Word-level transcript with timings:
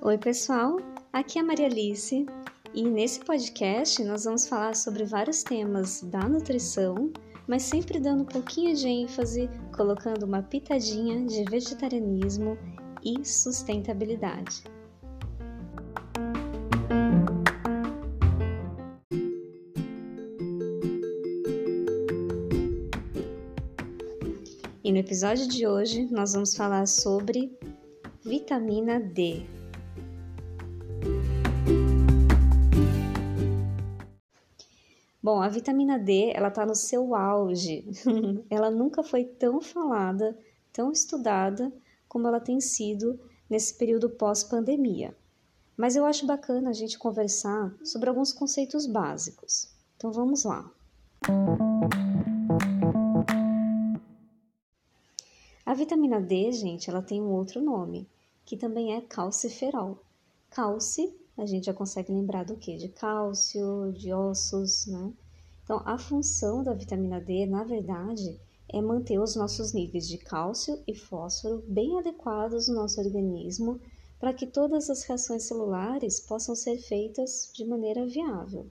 Oi, 0.00 0.16
pessoal. 0.16 0.76
Aqui 1.12 1.40
é 1.40 1.42
a 1.42 1.44
Maria 1.44 1.66
Alice 1.66 2.24
e 2.72 2.82
nesse 2.88 3.18
podcast 3.20 4.02
nós 4.04 4.24
vamos 4.24 4.46
falar 4.46 4.76
sobre 4.76 5.04
vários 5.04 5.42
temas 5.42 6.02
da 6.02 6.20
nutrição, 6.20 7.12
mas 7.48 7.64
sempre 7.64 7.98
dando 7.98 8.22
um 8.22 8.26
pouquinho 8.26 8.76
de 8.76 8.86
ênfase, 8.86 9.50
colocando 9.76 10.22
uma 10.22 10.42
pitadinha 10.42 11.26
de 11.26 11.42
vegetarianismo 11.50 12.56
e 13.04 13.26
sustentabilidade. 13.26 14.62
E 24.88 24.90
no 24.90 24.96
episódio 24.96 25.46
de 25.46 25.66
hoje 25.66 26.08
nós 26.10 26.32
vamos 26.32 26.56
falar 26.56 26.86
sobre 26.86 27.54
vitamina 28.24 28.98
D. 28.98 29.44
Bom, 35.22 35.42
a 35.42 35.48
vitamina 35.50 35.98
D, 35.98 36.32
ela 36.34 36.50
tá 36.50 36.64
no 36.64 36.74
seu 36.74 37.14
auge. 37.14 37.84
ela 38.48 38.70
nunca 38.70 39.02
foi 39.02 39.26
tão 39.26 39.60
falada, 39.60 40.34
tão 40.72 40.90
estudada 40.90 41.70
como 42.08 42.26
ela 42.26 42.40
tem 42.40 42.58
sido 42.58 43.20
nesse 43.46 43.76
período 43.76 44.08
pós-pandemia. 44.08 45.14
Mas 45.76 45.96
eu 45.96 46.06
acho 46.06 46.24
bacana 46.24 46.70
a 46.70 46.72
gente 46.72 46.98
conversar 46.98 47.76
sobre 47.84 48.08
alguns 48.08 48.32
conceitos 48.32 48.86
básicos. 48.86 49.68
Então 49.98 50.10
vamos 50.10 50.44
lá. 50.44 50.72
A 55.68 55.74
vitamina 55.74 56.18
D, 56.18 56.50
gente, 56.50 56.88
ela 56.88 57.02
tem 57.02 57.20
um 57.20 57.30
outro 57.30 57.60
nome, 57.60 58.08
que 58.42 58.56
também 58.56 58.94
é 58.94 59.02
calciferol. 59.02 59.98
Calci 60.48 61.14
a 61.36 61.44
gente 61.44 61.66
já 61.66 61.74
consegue 61.74 62.10
lembrar 62.10 62.46
do 62.46 62.56
que? 62.56 62.78
De 62.78 62.88
cálcio, 62.88 63.92
de 63.92 64.10
ossos, 64.10 64.86
né? 64.86 65.12
Então, 65.62 65.82
a 65.84 65.98
função 65.98 66.64
da 66.64 66.72
vitamina 66.72 67.20
D, 67.20 67.44
na 67.44 67.64
verdade, 67.64 68.40
é 68.66 68.80
manter 68.80 69.18
os 69.18 69.36
nossos 69.36 69.74
níveis 69.74 70.08
de 70.08 70.16
cálcio 70.16 70.82
e 70.86 70.94
fósforo 70.94 71.62
bem 71.68 71.98
adequados 71.98 72.66
no 72.66 72.76
nosso 72.76 72.98
organismo 73.02 73.78
para 74.18 74.32
que 74.32 74.46
todas 74.46 74.88
as 74.88 75.02
reações 75.02 75.42
celulares 75.42 76.18
possam 76.18 76.56
ser 76.56 76.78
feitas 76.78 77.50
de 77.52 77.66
maneira 77.66 78.06
viável. 78.06 78.70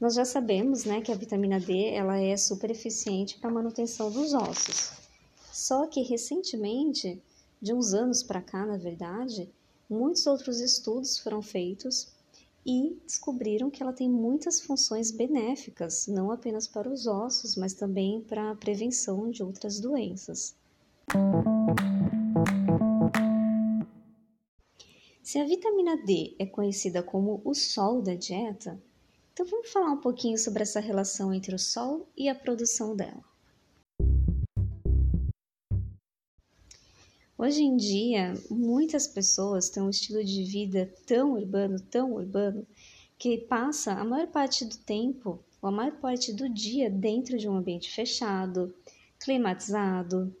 Nós 0.00 0.14
já 0.14 0.24
sabemos, 0.24 0.84
né, 0.84 1.00
que 1.00 1.10
a 1.10 1.16
vitamina 1.16 1.58
D 1.58 1.90
ela 1.90 2.18
é 2.18 2.36
super 2.36 2.70
eficiente 2.70 3.38
para 3.38 3.50
a 3.50 3.54
manutenção 3.54 4.10
dos 4.10 4.34
ossos. 4.34 4.92
Só 5.52 5.86
que 5.86 6.02
recentemente, 6.02 7.22
de 7.60 7.72
uns 7.72 7.94
anos 7.94 8.22
para 8.22 8.42
cá, 8.42 8.66
na 8.66 8.76
verdade, 8.76 9.50
Muitos 9.88 10.26
outros 10.26 10.60
estudos 10.60 11.16
foram 11.16 11.40
feitos 11.40 12.08
e 12.66 12.98
descobriram 13.06 13.70
que 13.70 13.80
ela 13.80 13.92
tem 13.92 14.10
muitas 14.10 14.60
funções 14.60 15.12
benéficas, 15.12 16.08
não 16.08 16.32
apenas 16.32 16.66
para 16.66 16.92
os 16.92 17.06
ossos, 17.06 17.54
mas 17.54 17.72
também 17.72 18.20
para 18.20 18.50
a 18.50 18.56
prevenção 18.56 19.30
de 19.30 19.44
outras 19.44 19.78
doenças. 19.78 20.56
Se 25.22 25.38
a 25.38 25.44
vitamina 25.44 25.96
D 26.04 26.34
é 26.36 26.46
conhecida 26.46 27.00
como 27.00 27.40
o 27.44 27.54
sol 27.54 28.02
da 28.02 28.14
dieta, 28.16 28.76
então 29.36 29.44
vamos 29.44 29.70
falar 29.70 29.92
um 29.92 30.00
pouquinho 30.00 30.38
sobre 30.38 30.62
essa 30.62 30.80
relação 30.80 31.30
entre 31.30 31.54
o 31.54 31.58
sol 31.58 32.08
e 32.16 32.26
a 32.26 32.34
produção 32.34 32.96
dela. 32.96 33.22
Hoje 37.36 37.62
em 37.62 37.76
dia, 37.76 38.32
muitas 38.50 39.06
pessoas 39.06 39.68
têm 39.68 39.82
um 39.82 39.90
estilo 39.90 40.24
de 40.24 40.42
vida 40.42 40.90
tão 41.06 41.34
urbano, 41.34 41.78
tão 41.78 42.14
urbano, 42.14 42.66
que 43.18 43.36
passa 43.36 43.92
a 43.92 44.04
maior 44.06 44.26
parte 44.28 44.64
do 44.64 44.78
tempo, 44.78 45.38
ou 45.60 45.68
a 45.68 45.72
maior 45.72 45.92
parte 46.00 46.32
do 46.32 46.48
dia, 46.48 46.88
dentro 46.88 47.36
de 47.36 47.46
um 47.46 47.56
ambiente 47.56 47.94
fechado, 47.94 48.74
climatizado, 49.20 50.34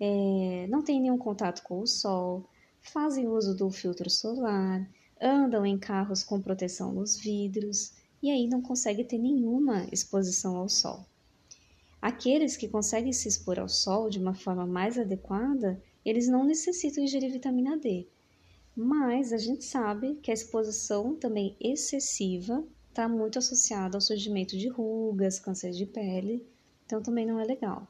é, 0.00 0.66
não 0.70 0.80
tem 0.80 0.98
nenhum 0.98 1.18
contato 1.18 1.62
com 1.62 1.80
o 1.80 1.86
sol, 1.86 2.48
fazem 2.80 3.28
uso 3.28 3.54
do 3.54 3.70
filtro 3.70 4.08
solar, 4.08 4.88
andam 5.20 5.66
em 5.66 5.78
carros 5.78 6.24
com 6.24 6.40
proteção 6.40 6.94
nos 6.94 7.14
vidros 7.14 7.97
e 8.22 8.30
aí 8.30 8.46
não 8.46 8.60
conseguem 8.60 9.04
ter 9.04 9.18
nenhuma 9.18 9.86
exposição 9.92 10.56
ao 10.56 10.68
sol. 10.68 11.06
Aqueles 12.00 12.56
que 12.56 12.68
conseguem 12.68 13.12
se 13.12 13.28
expor 13.28 13.58
ao 13.58 13.68
sol 13.68 14.08
de 14.08 14.18
uma 14.18 14.34
forma 14.34 14.66
mais 14.66 14.98
adequada 14.98 15.82
eles 16.04 16.26
não 16.26 16.44
necessitam 16.44 17.04
ingerir 17.04 17.30
vitamina 17.30 17.76
D. 17.76 18.06
Mas 18.74 19.32
a 19.32 19.36
gente 19.36 19.64
sabe 19.64 20.14
que 20.22 20.30
a 20.30 20.34
exposição 20.34 21.14
também 21.14 21.56
excessiva 21.60 22.66
está 22.88 23.08
muito 23.08 23.38
associada 23.38 23.96
ao 23.96 24.00
surgimento 24.00 24.56
de 24.56 24.68
rugas, 24.68 25.38
câncer 25.38 25.72
de 25.72 25.84
pele, 25.84 26.46
então 26.86 27.02
também 27.02 27.26
não 27.26 27.38
é 27.38 27.44
legal. 27.44 27.86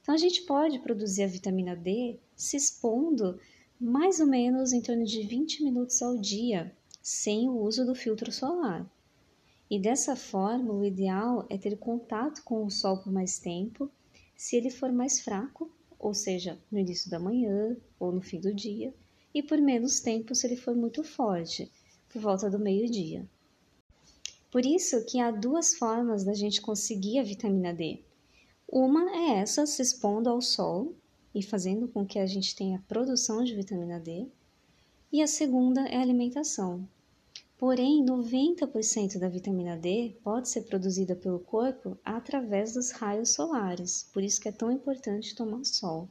Então 0.00 0.14
a 0.14 0.18
gente 0.18 0.42
pode 0.42 0.78
produzir 0.78 1.24
a 1.24 1.26
vitamina 1.26 1.76
D 1.76 2.18
se 2.34 2.56
expondo 2.56 3.38
mais 3.78 4.20
ou 4.20 4.26
menos 4.26 4.72
em 4.72 4.80
torno 4.80 5.04
de 5.04 5.22
20 5.22 5.64
minutos 5.64 6.00
ao 6.00 6.16
dia, 6.16 6.74
sem 7.02 7.48
o 7.48 7.58
uso 7.58 7.84
do 7.84 7.94
filtro 7.94 8.32
solar. 8.32 8.90
E 9.74 9.78
dessa 9.80 10.14
forma, 10.14 10.72
o 10.72 10.84
ideal 10.84 11.44
é 11.50 11.58
ter 11.58 11.76
contato 11.76 12.44
com 12.44 12.64
o 12.64 12.70
sol 12.70 12.98
por 12.98 13.12
mais 13.12 13.40
tempo. 13.40 13.90
Se 14.36 14.54
ele 14.54 14.70
for 14.70 14.92
mais 14.92 15.20
fraco, 15.20 15.68
ou 15.98 16.14
seja, 16.14 16.56
no 16.70 16.78
início 16.78 17.10
da 17.10 17.18
manhã 17.18 17.76
ou 17.98 18.12
no 18.12 18.20
fim 18.20 18.38
do 18.38 18.54
dia, 18.54 18.94
e 19.34 19.42
por 19.42 19.58
menos 19.58 19.98
tempo 19.98 20.32
se 20.32 20.46
ele 20.46 20.54
for 20.54 20.76
muito 20.76 21.02
forte, 21.02 21.68
por 22.08 22.22
volta 22.22 22.48
do 22.48 22.56
meio-dia. 22.56 23.28
Por 24.48 24.64
isso 24.64 25.04
que 25.06 25.18
há 25.18 25.32
duas 25.32 25.74
formas 25.74 26.22
da 26.22 26.34
gente 26.34 26.62
conseguir 26.62 27.18
a 27.18 27.24
vitamina 27.24 27.74
D. 27.74 27.98
Uma 28.68 29.10
é 29.10 29.40
essa, 29.40 29.66
se 29.66 29.82
expondo 29.82 30.30
ao 30.30 30.40
sol 30.40 30.94
e 31.34 31.42
fazendo 31.42 31.88
com 31.88 32.06
que 32.06 32.20
a 32.20 32.26
gente 32.26 32.54
tenha 32.54 32.84
produção 32.86 33.42
de 33.42 33.56
vitamina 33.56 33.98
D, 33.98 34.28
e 35.10 35.20
a 35.20 35.26
segunda 35.26 35.80
é 35.88 35.96
a 35.96 36.00
alimentação, 36.00 36.88
Porém, 37.66 38.04
90% 38.04 39.18
da 39.18 39.26
vitamina 39.26 39.74
D 39.74 40.14
pode 40.22 40.50
ser 40.50 40.64
produzida 40.64 41.16
pelo 41.16 41.38
corpo 41.38 41.96
através 42.04 42.74
dos 42.74 42.90
raios 42.90 43.30
solares, 43.30 44.06
por 44.12 44.22
isso 44.22 44.38
que 44.38 44.50
é 44.50 44.52
tão 44.52 44.70
importante 44.70 45.34
tomar 45.34 45.64
sol. 45.64 46.06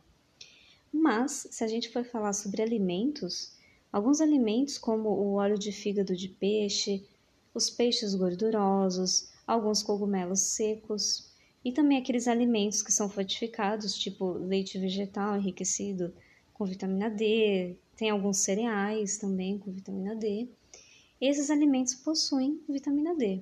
Mas, 0.92 1.46
se 1.52 1.63
a 1.63 1.68
gente 1.68 1.90
for 1.90 2.03
falar 2.03 2.34
sobre 2.34 2.63
alimentos, 2.63 3.52
alguns 3.92 4.19
alimentos 4.19 4.80
como 4.80 5.09
o 5.09 5.36
óleo 5.36 5.56
de 5.56 5.72
fígado 5.72 6.16
de 6.16 6.28
peixe, 6.28 7.06
os 7.53 7.69
peixes 7.69 8.16
gordurosos, 8.16 9.30
alguns 9.46 9.84
cogumelos 9.84 10.40
secos 10.40 11.31
e 11.63 11.72
também 11.72 12.00
aqueles 12.00 12.28
alimentos 12.28 12.81
que 12.81 12.92
são 12.92 13.08
fortificados, 13.08 13.96
tipo 13.96 14.31
leite 14.31 14.80
vegetal 14.80 15.38
enriquecido 15.38 16.16
com 16.52 16.66
vitamina 16.66 17.12
D, 17.12 17.75
tem 17.96 18.09
alguns 18.09 18.38
cereais 18.38 19.19
também 19.19 19.59
com 19.59 19.72
vitamina 19.72 20.16
D 20.16 20.50
esses 21.22 21.50
alimentos 21.50 21.96
possuem 21.96 22.62
vitamina 22.68 23.16
D, 23.16 23.41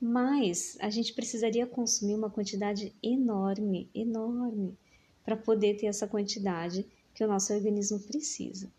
mas 0.00 0.78
a 0.80 0.88
gente 0.88 1.12
precisaria 1.12 1.66
consumir 1.66 2.14
uma 2.14 2.30
quantidade 2.30 2.94
enorme, 3.02 3.90
enorme, 3.94 4.76
para 5.24 5.36
poder 5.36 5.76
ter 5.76 5.86
essa 5.86 6.08
quantidade 6.08 6.86
que 7.14 7.22
o 7.22 7.28
nosso 7.28 7.52
organismo 7.52 8.00
precisa. 8.00 8.70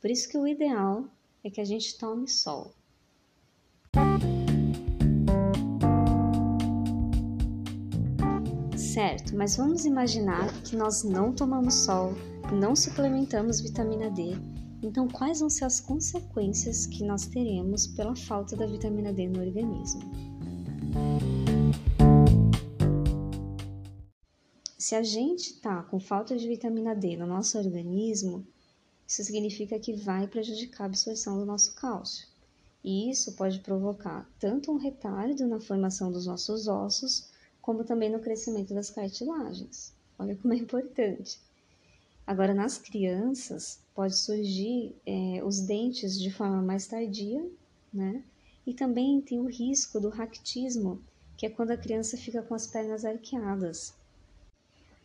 Por 0.00 0.10
isso 0.10 0.28
que 0.28 0.38
o 0.38 0.46
ideal 0.46 1.08
é 1.42 1.50
que 1.50 1.60
a 1.60 1.64
gente 1.64 1.98
tome 1.98 2.28
sol. 2.28 2.72
Certo, 8.76 9.36
mas 9.36 9.56
vamos 9.56 9.84
imaginar 9.84 10.52
que 10.62 10.76
nós 10.76 11.02
não 11.02 11.32
tomamos 11.32 11.74
sol, 11.74 12.12
não 12.52 12.76
suplementamos 12.76 13.60
vitamina 13.60 14.10
D 14.10 14.36
então, 14.82 15.08
quais 15.08 15.40
vão 15.40 15.50
ser 15.50 15.64
as 15.64 15.80
consequências 15.80 16.86
que 16.86 17.04
nós 17.04 17.26
teremos 17.26 17.86
pela 17.86 18.14
falta 18.14 18.56
da 18.56 18.64
vitamina 18.64 19.12
D 19.12 19.28
no 19.28 19.40
organismo? 19.40 20.00
Se 24.78 24.94
a 24.94 25.02
gente 25.02 25.54
está 25.54 25.82
com 25.82 25.98
falta 25.98 26.36
de 26.36 26.46
vitamina 26.46 26.94
D 26.94 27.16
no 27.16 27.26
nosso 27.26 27.58
organismo, 27.58 28.46
isso 29.06 29.24
significa 29.24 29.78
que 29.78 29.92
vai 29.92 30.28
prejudicar 30.28 30.84
a 30.84 30.86
absorção 30.86 31.38
do 31.38 31.44
nosso 31.44 31.74
cálcio. 31.74 32.28
E 32.84 33.10
isso 33.10 33.34
pode 33.34 33.58
provocar 33.60 34.30
tanto 34.38 34.70
um 34.70 34.76
retardo 34.76 35.46
na 35.46 35.60
formação 35.60 36.12
dos 36.12 36.26
nossos 36.26 36.68
ossos, 36.68 37.28
como 37.60 37.84
também 37.84 38.10
no 38.10 38.20
crescimento 38.20 38.72
das 38.72 38.90
cartilagens. 38.90 39.92
Olha 40.18 40.36
como 40.36 40.54
é 40.54 40.56
importante. 40.56 41.40
Agora, 42.28 42.52
nas 42.52 42.76
crianças, 42.76 43.80
pode 43.94 44.14
surgir 44.14 44.94
é, 45.06 45.42
os 45.42 45.60
dentes 45.60 46.20
de 46.20 46.30
forma 46.30 46.60
mais 46.60 46.86
tardia, 46.86 47.42
né? 47.90 48.22
E 48.66 48.74
também 48.74 49.18
tem 49.22 49.40
o 49.40 49.48
risco 49.48 49.98
do 49.98 50.10
ractismo, 50.10 51.02
que 51.38 51.46
é 51.46 51.48
quando 51.48 51.70
a 51.70 51.76
criança 51.78 52.18
fica 52.18 52.42
com 52.42 52.54
as 52.54 52.66
pernas 52.66 53.02
arqueadas. 53.06 53.94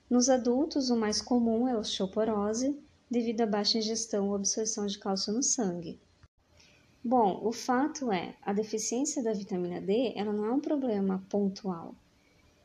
Nos 0.10 0.28
adultos, 0.28 0.90
o 0.90 0.98
mais 0.98 1.22
comum 1.22 1.66
é 1.66 1.72
a 1.72 1.80
osteoporose, 1.80 2.78
devido 3.10 3.40
à 3.40 3.46
baixa 3.46 3.78
ingestão 3.78 4.28
ou 4.28 4.36
absorção 4.36 4.86
de 4.86 5.00
cálcio 5.00 5.32
no 5.32 5.42
sangue. 5.42 5.98
Bom, 7.02 7.40
o 7.42 7.54
fato 7.54 8.12
é, 8.12 8.36
a 8.42 8.52
deficiência 8.52 9.24
da 9.24 9.32
vitamina 9.32 9.80
D, 9.80 10.12
ela 10.18 10.34
não 10.34 10.44
é 10.44 10.52
um 10.52 10.60
problema 10.60 11.26
pontual. 11.30 11.96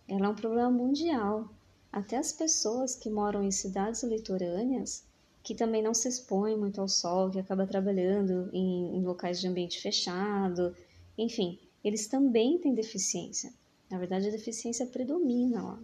Ela 0.09 0.27
é 0.27 0.29
um 0.29 0.35
problema 0.35 0.69
mundial. 0.69 1.49
Até 1.91 2.17
as 2.17 2.33
pessoas 2.33 2.95
que 2.95 3.11
moram 3.11 3.43
em 3.43 3.51
cidades 3.51 4.03
litorâneas, 4.03 5.05
que 5.43 5.55
também 5.55 5.83
não 5.83 5.95
se 5.95 6.09
expõem 6.09 6.57
muito 6.57 6.81
ao 6.81 6.89
sol, 6.89 7.31
que 7.31 7.39
acaba 7.39 7.67
trabalhando 7.67 8.51
em, 8.53 8.97
em 8.97 9.03
locais 9.03 9.41
de 9.41 9.49
ambiente 9.49 9.81
fechado, 9.81 10.77
enfim, 11.17 11.59
eles 11.83 12.07
também 12.07 12.59
têm 12.59 12.75
deficiência. 12.75 13.53
Na 13.91 13.99
verdade, 13.99 14.29
a 14.29 14.33
deficiência 14.33 14.87
predomina 14.87 15.63
lá, 15.63 15.83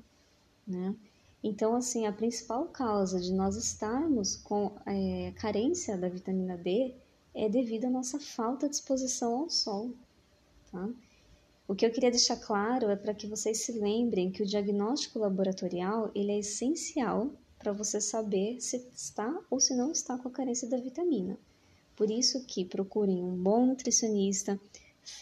né? 0.67 0.95
Então, 1.43 1.75
assim, 1.75 2.07
a 2.07 2.13
principal 2.13 2.67
causa 2.67 3.21
de 3.21 3.33
nós 3.33 3.57
estarmos 3.57 4.37
com 4.37 4.73
é, 4.87 5.33
carência 5.37 5.97
da 5.97 6.09
vitamina 6.09 6.57
D 6.57 6.95
é 7.35 7.49
devido 7.49 7.87
à 7.87 7.91
nossa 7.91 8.19
falta 8.19 8.69
de 8.69 8.77
exposição 8.77 9.41
ao 9.41 9.51
sol, 9.51 9.93
tá? 10.71 10.89
O 11.67 11.75
que 11.75 11.87
eu 11.87 11.91
queria 11.91 12.11
deixar 12.11 12.37
claro 12.37 12.91
é 12.91 12.97
para 12.97 13.15
que 13.15 13.27
vocês 13.27 13.59
se 13.59 13.73
lembrem 13.73 14.31
que 14.31 14.43
o 14.43 14.47
diagnóstico 14.47 15.19
laboratorial 15.19 16.11
ele 16.15 16.33
é 16.33 16.39
essencial 16.41 17.31
para 17.59 17.73
você 17.73 18.03
saber 18.03 18.61
se 18.61 18.87
está 18.95 19.41
ou 19.51 19.59
se 19.59 19.75
não 19.75 19.91
está 19.91 20.19
com 20.19 20.29
a 20.29 20.31
carência 20.31 20.69
da 20.69 20.77
vitamina. 20.77 21.39
Por 21.97 22.11
isso 22.11 22.45
que 22.45 22.67
procurem 22.67 23.25
um 23.25 23.35
bom 23.35 23.65
nutricionista, 23.65 24.61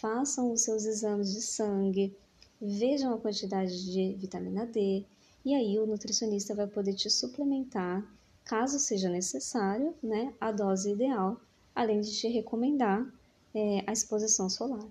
façam 0.01 0.51
os 0.51 0.61
seus 0.61 0.83
exames 0.83 1.33
de 1.33 1.41
sangue, 1.41 2.13
vejam 2.61 3.13
a 3.13 3.17
quantidade 3.17 3.91
de 3.91 4.13
vitamina 4.15 4.65
D 4.65 5.05
e 5.45 5.53
aí 5.55 5.79
o 5.79 5.87
nutricionista 5.87 6.53
vai 6.53 6.67
poder 6.67 6.93
te 6.93 7.09
suplementar, 7.09 8.05
caso 8.43 8.79
seja 8.79 9.07
necessário, 9.07 9.93
né, 10.03 10.33
a 10.41 10.51
dose 10.51 10.91
ideal 10.91 11.39
além 11.75 12.01
de 12.01 12.11
te 12.11 12.27
recomendar 12.27 13.07
é, 13.53 13.83
a 13.87 13.93
exposição 13.93 14.49
solar. 14.49 14.85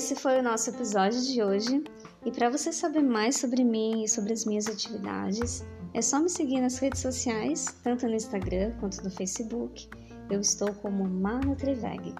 Esse 0.00 0.14
foi 0.14 0.38
o 0.38 0.42
nosso 0.42 0.70
episódio 0.70 1.20
de 1.20 1.42
hoje. 1.42 1.84
E 2.24 2.32
para 2.32 2.48
você 2.48 2.72
saber 2.72 3.02
mais 3.02 3.36
sobre 3.36 3.62
mim 3.62 4.02
e 4.02 4.08
sobre 4.08 4.32
as 4.32 4.46
minhas 4.46 4.66
atividades, 4.66 5.62
é 5.92 6.00
só 6.00 6.18
me 6.18 6.30
seguir 6.30 6.58
nas 6.62 6.78
redes 6.78 7.02
sociais, 7.02 7.66
tanto 7.82 8.06
no 8.06 8.14
Instagram 8.14 8.72
quanto 8.80 9.04
no 9.04 9.10
Facebook. 9.10 9.90
Eu 10.30 10.40
estou 10.40 10.72
como 10.76 11.04
Mana 11.04 11.54
Treveg. 11.54 12.14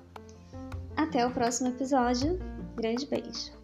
Até 0.94 1.26
o 1.26 1.30
próximo 1.30 1.68
episódio. 1.68 2.38
Grande 2.76 3.06
beijo! 3.06 3.59